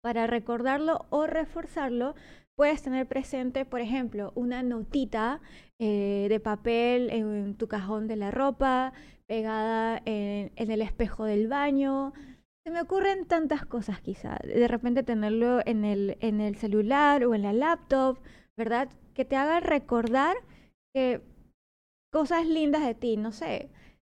Para 0.08 0.26
recordarlo 0.26 1.06
o 1.10 1.28
reforzarlo, 1.28 2.16
puedes 2.56 2.82
tener 2.82 3.08
presente, 3.08 3.66
por 3.66 3.82
ejemplo, 3.82 4.32
una 4.36 4.64
notita 4.64 5.42
eh, 5.80 6.28
de 6.30 6.40
papel 6.40 7.10
en, 7.10 7.56
tu 7.56 7.68
cajón 7.68 8.08
de 8.08 8.16
la 8.16 8.32
ropa, 8.32 8.94
pegada 9.26 10.02
en, 10.06 10.52
el 10.56 10.82
espejo 10.82 11.26
del 11.26 11.50
baño. 11.50 12.14
Se 12.64 12.72
me 12.72 12.80
ocurren 12.80 13.26
tantas 13.26 13.66
cosas 13.66 14.00
quizá. 14.00 14.38
De 14.46 14.70
repente 14.70 15.04
tenerlo 15.04 15.60
en 15.66 15.84
el, 15.84 16.16
en 16.22 16.40
el 16.40 16.56
celular 16.56 17.26
o 17.26 17.36
en 17.36 17.42
la 17.42 17.52
laptop, 17.52 18.18
¿verdad? 18.56 18.88
Que 19.14 19.26
te 19.26 19.36
haga 19.36 19.60
recordar 19.60 20.38
que 20.94 21.20
cosas 22.14 22.48
lindas 22.48 22.86
de 22.86 22.96
ti, 22.96 23.18
no 23.18 23.34
sé. 23.34 23.72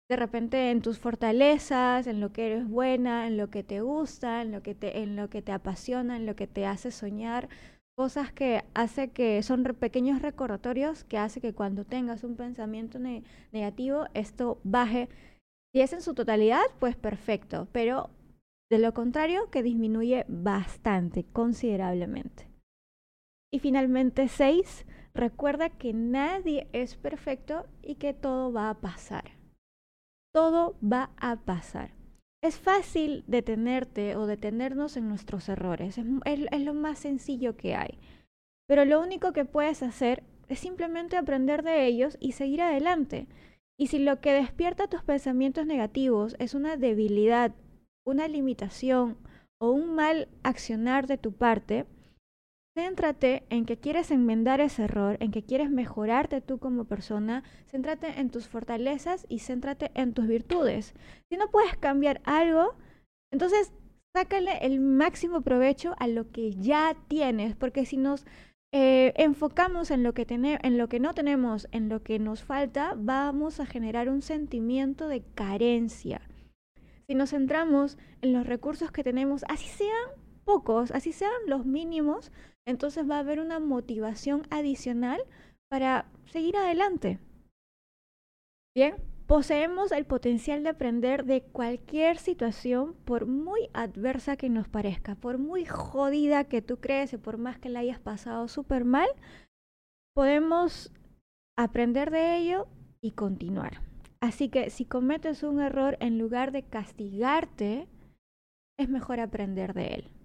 De 0.09 0.15
repente 0.15 0.71
en 0.71 0.81
tus 0.81 0.97
fortalezas, 0.97 2.07
en 2.07 2.19
lo 2.19 2.31
que 2.33 2.47
eres 2.47 2.67
buena, 2.67 3.27
en 3.27 3.37
lo 3.37 3.49
que 3.49 3.63
te 3.63 3.81
gusta, 3.81 4.41
en 4.41 4.51
lo 4.51 4.63
que 4.63 4.73
te, 4.73 5.03
en 5.03 5.15
lo 5.15 5.29
que 5.29 5.43
te 5.43 5.51
apasiona, 5.51 6.17
en 6.17 6.25
lo 6.25 6.35
que 6.35 6.47
te 6.47 6.65
hace 6.65 6.91
soñar 6.91 7.47
cosas 7.99 8.31
que 8.31 8.63
hace 8.75 9.09
que 9.09 9.43
son 9.43 9.61
pequeños 9.77 10.21
recordatorios 10.21 11.03
que 11.03 11.17
hace 11.17 11.41
que 11.41 11.53
cuando 11.53 11.83
tengas 11.83 12.23
un 12.23 12.37
pensamiento 12.37 12.97
negativo 13.51 14.05
esto 14.13 14.61
baje. 14.63 15.09
Si 15.73 15.81
es 15.81 15.91
en 15.91 16.01
su 16.01 16.13
totalidad, 16.13 16.63
pues 16.79 16.95
perfecto, 16.95 17.67
pero 17.73 18.09
de 18.71 18.79
lo 18.79 18.93
contrario 18.93 19.51
que 19.51 19.63
disminuye 19.63 20.25
bastante, 20.29 21.25
considerablemente. 21.25 22.47
Y 23.51 23.59
finalmente, 23.59 24.29
seis, 24.29 24.85
recuerda 25.13 25.69
que 25.69 25.91
nadie 25.91 26.69
es 26.71 26.95
perfecto 26.95 27.65
y 27.83 27.95
que 27.95 28.13
todo 28.13 28.53
va 28.53 28.69
a 28.69 28.79
pasar. 28.79 29.38
Todo 30.33 30.75
va 30.81 31.12
a 31.17 31.38
pasar. 31.38 31.91
Es 32.41 32.57
fácil 32.57 33.24
detenerte 33.27 34.15
o 34.15 34.25
detenernos 34.25 34.95
en 34.95 35.09
nuestros 35.09 35.50
errores, 35.50 35.98
es, 35.98 36.62
lo 36.62 36.74
más 36.74 37.00
sencillo 37.00 37.57
que 37.57 37.75
hay. 37.75 37.98
Pero 38.67 38.86
lo 38.86 39.01
único 39.01 39.33
que 39.33 39.43
puedes 39.43 39.83
hacer 39.83 40.24
es 40.48 40.59
simplemente 40.59 41.17
aprender 41.17 41.63
de 41.63 41.86
ellos 41.86 42.17
y 42.19 42.33
seguir 42.33 42.62
adelante. 42.62 43.27
Y 43.77 43.88
si 43.88 44.00
lo 44.00 44.21
que 44.21 44.33
despierta 44.33 44.88
tus 44.88 45.03
pensamientos 45.03 45.65
negativos 45.65 46.36
es 46.39 46.53
una 46.53 46.77
debilidad, 46.77 47.53
una 48.05 48.27
limitación 48.27 49.17
o 49.59 49.71
un 49.71 49.95
mal 49.95 50.29
accionar 50.43 51.07
de 51.07 51.17
tu 51.17 51.33
parte, 51.33 51.86
Céntrate 52.81 53.43
en 53.50 53.65
que 53.65 53.77
quieres 53.77 54.09
enmendar 54.09 54.62
ese 54.62 54.83
error, 54.83 55.17
en 55.19 55.31
que 55.31 55.43
quieres 55.43 55.69
mejorarte 55.69 56.39
tú 56.39 56.59
como 56.59 56.86
persona, 56.86 57.43
céntrate 57.69 58.21
en 58.21 58.29
tus 58.29 58.48
fortalezas 58.48 59.25
y 59.27 59.39
céntrate 59.39 59.91
en 59.95 60.13
tus 60.13 60.27
virtudes. 60.27 60.93
Si 61.29 61.36
no 61.36 61.50
puedes 61.51 61.75
cambiar 61.75 62.21
algo, 62.24 62.75
entonces 63.33 63.74
sácale 64.15 64.59
el 64.62 64.79
máximo 64.79 65.41
provecho 65.41 65.93
a 66.00 66.07
lo 66.07 66.31
que 66.31 66.53
ya 66.53 66.95
tienes, 67.09 67.53
porque 67.53 67.86
si 67.86 67.98
nos 67.98 68.25
eh, 68.71 69.12
enfocamos 69.17 69.91
en 69.91 70.01
lo, 70.01 70.13
que 70.13 70.25
en 70.29 70.77
lo 70.77 70.88
que 70.88 71.01
no 71.01 71.13
tenemos, 71.13 71.67
en 71.71 71.89
lo 71.89 72.01
que 72.01 72.17
nos 72.17 72.43
falta, 72.43 72.93
vamos 72.98 73.59
a 73.59 73.65
generar 73.65 74.07
un 74.07 74.21
sentimiento 74.21 75.09
de 75.09 75.21
carencia. 75.36 76.21
Si 77.07 77.13
nos 77.13 77.31
centramos 77.31 77.98
en 78.21 78.31
los 78.31 78.48
recursos 78.48 78.89
que 78.89 79.03
tenemos, 79.03 79.43
así 79.50 79.67
sean 79.67 80.12
pocos, 80.45 80.91
así 80.91 81.12
sean 81.12 81.31
los 81.45 81.65
mínimos, 81.65 82.31
entonces 82.69 83.09
va 83.09 83.15
a 83.15 83.19
haber 83.19 83.39
una 83.39 83.59
motivación 83.59 84.43
adicional 84.51 85.19
para 85.69 86.05
seguir 86.27 86.55
adelante. 86.55 87.19
Bien, 88.75 88.95
poseemos 89.25 89.91
el 89.91 90.05
potencial 90.05 90.61
de 90.61 90.69
aprender 90.69 91.25
de 91.25 91.41
cualquier 91.41 92.19
situación, 92.19 92.93
por 93.05 93.25
muy 93.25 93.69
adversa 93.73 94.38
que 94.38 94.49
nos 94.49 94.67
parezca, 94.67 95.15
por 95.15 95.39
muy 95.39 95.65
jodida 95.65 96.43
que 96.43 96.61
tú 96.61 96.77
crees 96.77 97.11
y 97.13 97.17
por 97.17 97.39
más 97.39 97.57
que 97.57 97.69
la 97.69 97.79
hayas 97.79 97.99
pasado 97.99 98.47
súper 98.47 98.85
mal, 98.85 99.09
podemos 100.13 100.91
aprender 101.57 102.11
de 102.11 102.38
ello 102.38 102.67
y 103.01 103.11
continuar. 103.11 103.81
Así 104.21 104.49
que 104.49 104.69
si 104.69 104.85
cometes 104.85 105.41
un 105.41 105.59
error, 105.59 105.97
en 106.01 106.19
lugar 106.19 106.51
de 106.51 106.61
castigarte, 106.61 107.88
es 108.77 108.89
mejor 108.89 109.19
aprender 109.19 109.73
de 109.73 109.88
él. 109.88 110.18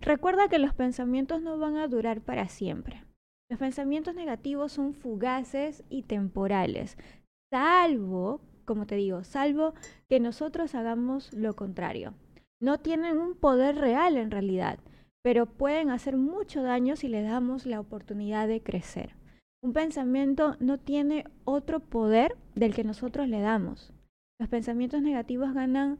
Recuerda 0.00 0.48
que 0.48 0.58
los 0.58 0.74
pensamientos 0.74 1.42
no 1.42 1.58
van 1.58 1.76
a 1.76 1.88
durar 1.88 2.20
para 2.20 2.48
siempre. 2.48 3.04
Los 3.50 3.58
pensamientos 3.58 4.14
negativos 4.14 4.72
son 4.72 4.94
fugaces 4.94 5.82
y 5.88 6.02
temporales, 6.02 6.98
salvo, 7.50 8.40
como 8.64 8.86
te 8.86 8.96
digo, 8.96 9.24
salvo 9.24 9.74
que 10.08 10.20
nosotros 10.20 10.74
hagamos 10.74 11.32
lo 11.32 11.56
contrario. 11.56 12.14
No 12.60 12.78
tienen 12.78 13.18
un 13.18 13.34
poder 13.34 13.76
real 13.76 14.16
en 14.16 14.30
realidad, 14.30 14.78
pero 15.22 15.46
pueden 15.46 15.90
hacer 15.90 16.16
mucho 16.16 16.62
daño 16.62 16.96
si 16.96 17.08
le 17.08 17.22
damos 17.22 17.66
la 17.66 17.80
oportunidad 17.80 18.48
de 18.48 18.62
crecer. 18.62 19.14
Un 19.62 19.72
pensamiento 19.72 20.56
no 20.60 20.78
tiene 20.78 21.24
otro 21.44 21.80
poder 21.80 22.36
del 22.54 22.74
que 22.74 22.84
nosotros 22.84 23.28
le 23.28 23.40
damos. 23.40 23.92
Los 24.38 24.48
pensamientos 24.48 25.02
negativos 25.02 25.52
ganan 25.54 25.98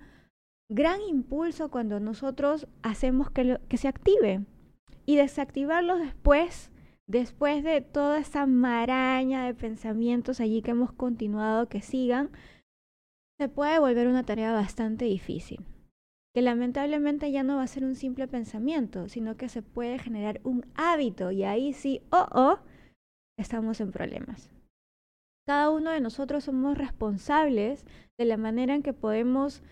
gran 0.71 1.01
impulso 1.01 1.71
cuando 1.71 2.01
nosotros 2.01 2.67
hacemos 2.83 3.31
que, 3.31 3.59
se 3.77 3.89
active. 3.89 4.45
Y 5.07 5.17
desactivarlos 5.17 6.01
después, 6.01 6.71
después 7.07 7.65
de 7.65 7.81
toda 7.81 8.19
esa 8.19 8.47
maraña 8.47 9.47
de 9.47 9.55
pensamientos 9.55 10.41
allí 10.41 10.61
que 10.61 10.73
hemos 10.73 10.93
continuado 10.93 11.69
que 11.69 11.81
sigan, 11.81 12.31
se 13.41 13.49
puede 13.49 13.79
volver 13.79 14.07
una 14.07 14.25
tarea 14.25 14.53
bastante 14.53 15.07
difícil. 15.07 15.65
Que 16.35 16.43
lamentablemente 16.43 17.33
ya 17.33 17.43
no 17.43 17.57
va 17.57 17.63
a 17.63 17.69
ser 17.69 17.85
un 17.85 17.95
simple 17.95 18.29
pensamiento, 18.29 19.09
sino 19.09 19.37
que 19.37 19.49
se 19.49 19.63
puede 19.63 19.99
generar 19.99 20.41
un 20.45 20.67
hábito 20.75 21.31
y 21.31 21.45
ahí 21.45 21.73
sí, 21.73 22.03
oh, 22.11 22.27
oh, 22.33 22.59
estamos 23.39 23.81
en 23.81 23.93
problemas. 23.93 24.51
Cada 25.47 25.71
uno 25.71 25.91
de 25.91 26.01
nosotros 26.01 26.45
somos 26.45 26.77
responsables 26.77 27.87
de 28.19 28.27
la 28.27 28.37
manera 28.37 28.75
en 28.75 28.83
que 28.83 28.93
podemos 28.93 29.63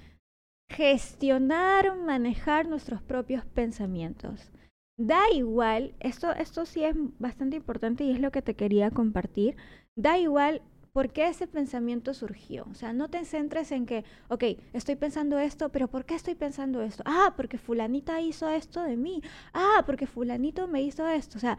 gestionar 0.69 1.97
manejar 1.97 2.69
nuestros 2.69 3.03
propios 3.03 3.45
pensamientos. 3.45 4.51
Da 4.99 5.21
igual, 5.33 5.95
esto, 6.01 6.33
esto 6.33 6.65
sí 6.65 6.83
es 6.85 6.95
bastante 7.19 7.57
importante 7.57 8.05
y 8.05 8.13
es 8.13 8.21
lo 8.21 8.33
que 8.33 8.43
te 8.43 8.55
quería 8.55 8.91
compartir, 8.91 9.57
da 9.95 10.19
igual 10.19 10.63
por 10.93 11.13
qué 11.13 11.29
ese 11.29 11.47
pensamiento 11.47 12.15
surgió. 12.15 12.67
O 12.71 12.75
sea, 12.75 12.95
no 12.95 13.09
te 13.11 13.23
centres 13.27 13.71
en 13.71 13.85
que, 13.85 14.05
ok, 14.29 14.45
estoy 14.73 14.97
pensando 14.97 15.39
esto, 15.39 15.69
pero 15.69 15.89
¿por 15.89 16.07
qué 16.07 16.15
estoy 16.15 16.35
pensando 16.35 16.81
esto? 16.81 17.03
Ah, 17.05 17.35
porque 17.37 17.59
fulanita 17.59 18.23
hizo 18.23 18.49
esto 18.49 18.83
de 18.83 18.97
mí. 18.97 19.23
Ah, 19.53 19.83
porque 19.85 20.07
fulanito 20.07 20.69
me 20.69 20.81
hizo 20.83 21.07
esto. 21.07 21.37
O 21.37 21.41
sea, 21.41 21.59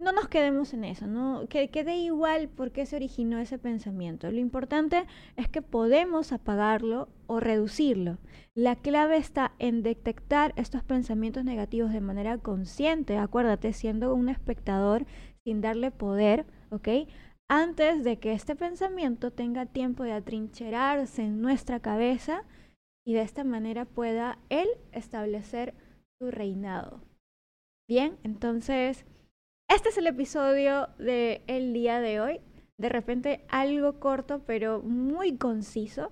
no 0.00 0.12
nos 0.12 0.28
quedemos 0.28 0.72
en 0.74 0.84
eso, 0.84 1.06
¿no? 1.06 1.48
Que 1.48 1.70
quede 1.70 1.96
igual 1.96 2.48
por 2.48 2.70
qué 2.70 2.86
se 2.86 2.96
originó 2.96 3.38
ese 3.38 3.58
pensamiento. 3.58 4.30
Lo 4.30 4.38
importante 4.38 5.06
es 5.36 5.48
que 5.48 5.60
podemos 5.60 6.32
apagarlo 6.32 7.08
o 7.26 7.40
reducirlo. 7.40 8.18
La 8.54 8.76
clave 8.76 9.16
está 9.16 9.52
en 9.58 9.82
detectar 9.82 10.52
estos 10.56 10.84
pensamientos 10.84 11.44
negativos 11.44 11.92
de 11.92 12.00
manera 12.00 12.38
consciente, 12.38 13.18
acuérdate, 13.18 13.72
siendo 13.72 14.14
un 14.14 14.28
espectador 14.28 15.04
sin 15.44 15.60
darle 15.60 15.90
poder, 15.90 16.46
¿ok? 16.70 16.88
Antes 17.50 18.04
de 18.04 18.18
que 18.18 18.34
este 18.34 18.54
pensamiento 18.54 19.32
tenga 19.32 19.66
tiempo 19.66 20.04
de 20.04 20.12
atrincherarse 20.12 21.22
en 21.24 21.40
nuestra 21.40 21.80
cabeza 21.80 22.44
y 23.04 23.14
de 23.14 23.22
esta 23.22 23.42
manera 23.42 23.84
pueda 23.84 24.38
él 24.48 24.68
establecer 24.92 25.74
su 26.20 26.30
reinado. 26.30 27.00
Bien, 27.88 28.18
entonces 28.22 29.06
este 29.68 29.90
es 29.90 29.98
el 29.98 30.06
episodio 30.06 30.88
del 30.98 31.42
el 31.46 31.72
día 31.72 32.00
de 32.00 32.20
hoy. 32.20 32.40
De 32.78 32.88
repente 32.88 33.44
algo 33.48 34.00
corto, 34.00 34.42
pero 34.46 34.82
muy 34.82 35.36
conciso. 35.36 36.10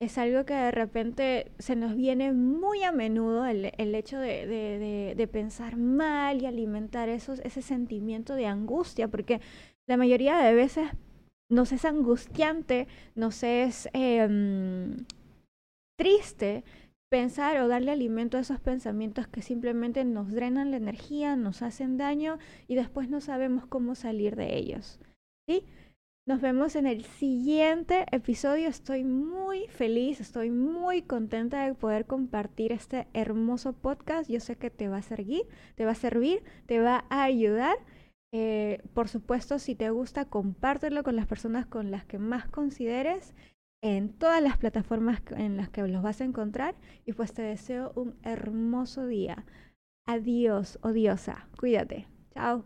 Es 0.00 0.16
algo 0.16 0.44
que 0.44 0.54
de 0.54 0.70
repente 0.70 1.52
se 1.58 1.76
nos 1.76 1.94
viene 1.94 2.32
muy 2.32 2.82
a 2.82 2.92
menudo 2.92 3.44
el, 3.46 3.94
hecho 3.94 4.18
de, 4.18 5.28
pensar 5.30 5.76
mal 5.76 6.40
y 6.40 6.46
alimentar 6.46 7.08
esos, 7.08 7.38
ese 7.40 7.60
sentimiento 7.60 8.34
de 8.34 8.46
angustia, 8.46 9.08
porque 9.08 9.40
la 9.86 9.98
mayoría 9.98 10.38
de 10.38 10.54
veces 10.54 10.88
nos 11.50 11.72
es 11.72 11.84
angustiante, 11.84 12.88
nos 13.14 13.42
es 13.42 13.90
em, 13.92 14.96
triste 15.98 16.64
pensar 17.10 17.60
o 17.60 17.68
darle 17.68 17.90
alimento 17.90 18.38
a 18.38 18.40
esos 18.40 18.60
pensamientos 18.60 19.26
que 19.26 19.42
simplemente 19.42 20.04
nos 20.04 20.30
drenan 20.30 20.70
la 20.70 20.76
energía, 20.76 21.36
nos 21.36 21.60
hacen 21.60 21.98
daño 21.98 22.38
y 22.68 22.76
después 22.76 23.10
no 23.10 23.20
sabemos 23.20 23.66
cómo 23.66 23.94
salir 23.94 24.36
de 24.36 24.56
ellos. 24.56 25.00
¿Sí? 25.48 25.66
Nos 26.26 26.40
vemos 26.40 26.76
en 26.76 26.86
el 26.86 27.04
siguiente 27.04 28.06
episodio. 28.12 28.68
Estoy 28.68 29.02
muy 29.02 29.66
feliz, 29.66 30.20
estoy 30.20 30.50
muy 30.50 31.02
contenta 31.02 31.66
de 31.66 31.74
poder 31.74 32.06
compartir 32.06 32.70
este 32.70 33.08
hermoso 33.12 33.72
podcast. 33.72 34.30
Yo 34.30 34.38
sé 34.38 34.54
que 34.54 34.70
te 34.70 34.88
va 34.88 34.98
a 34.98 35.02
servir, 35.02 35.42
te 35.74 35.84
va 35.84 35.92
a 35.92 35.96
servir, 35.96 36.44
te 36.66 36.78
va 36.78 37.04
a 37.10 37.24
ayudar. 37.24 37.76
Eh, 38.32 38.80
por 38.94 39.08
supuesto, 39.08 39.58
si 39.58 39.74
te 39.74 39.90
gusta, 39.90 40.26
compártelo 40.26 41.02
con 41.02 41.16
las 41.16 41.26
personas 41.26 41.66
con 41.66 41.90
las 41.90 42.04
que 42.04 42.20
más 42.20 42.46
consideres 42.46 43.34
en 43.82 44.10
todas 44.10 44.42
las 44.42 44.58
plataformas 44.58 45.22
en 45.36 45.56
las 45.56 45.70
que 45.70 45.86
los 45.86 46.02
vas 46.02 46.20
a 46.20 46.24
encontrar 46.24 46.74
y 47.06 47.12
pues 47.12 47.32
te 47.32 47.42
deseo 47.42 47.92
un 47.96 48.16
hermoso 48.22 49.06
día. 49.06 49.44
Adiós, 50.06 50.78
odiosa. 50.82 51.48
Cuídate. 51.58 52.06
Chao. 52.34 52.64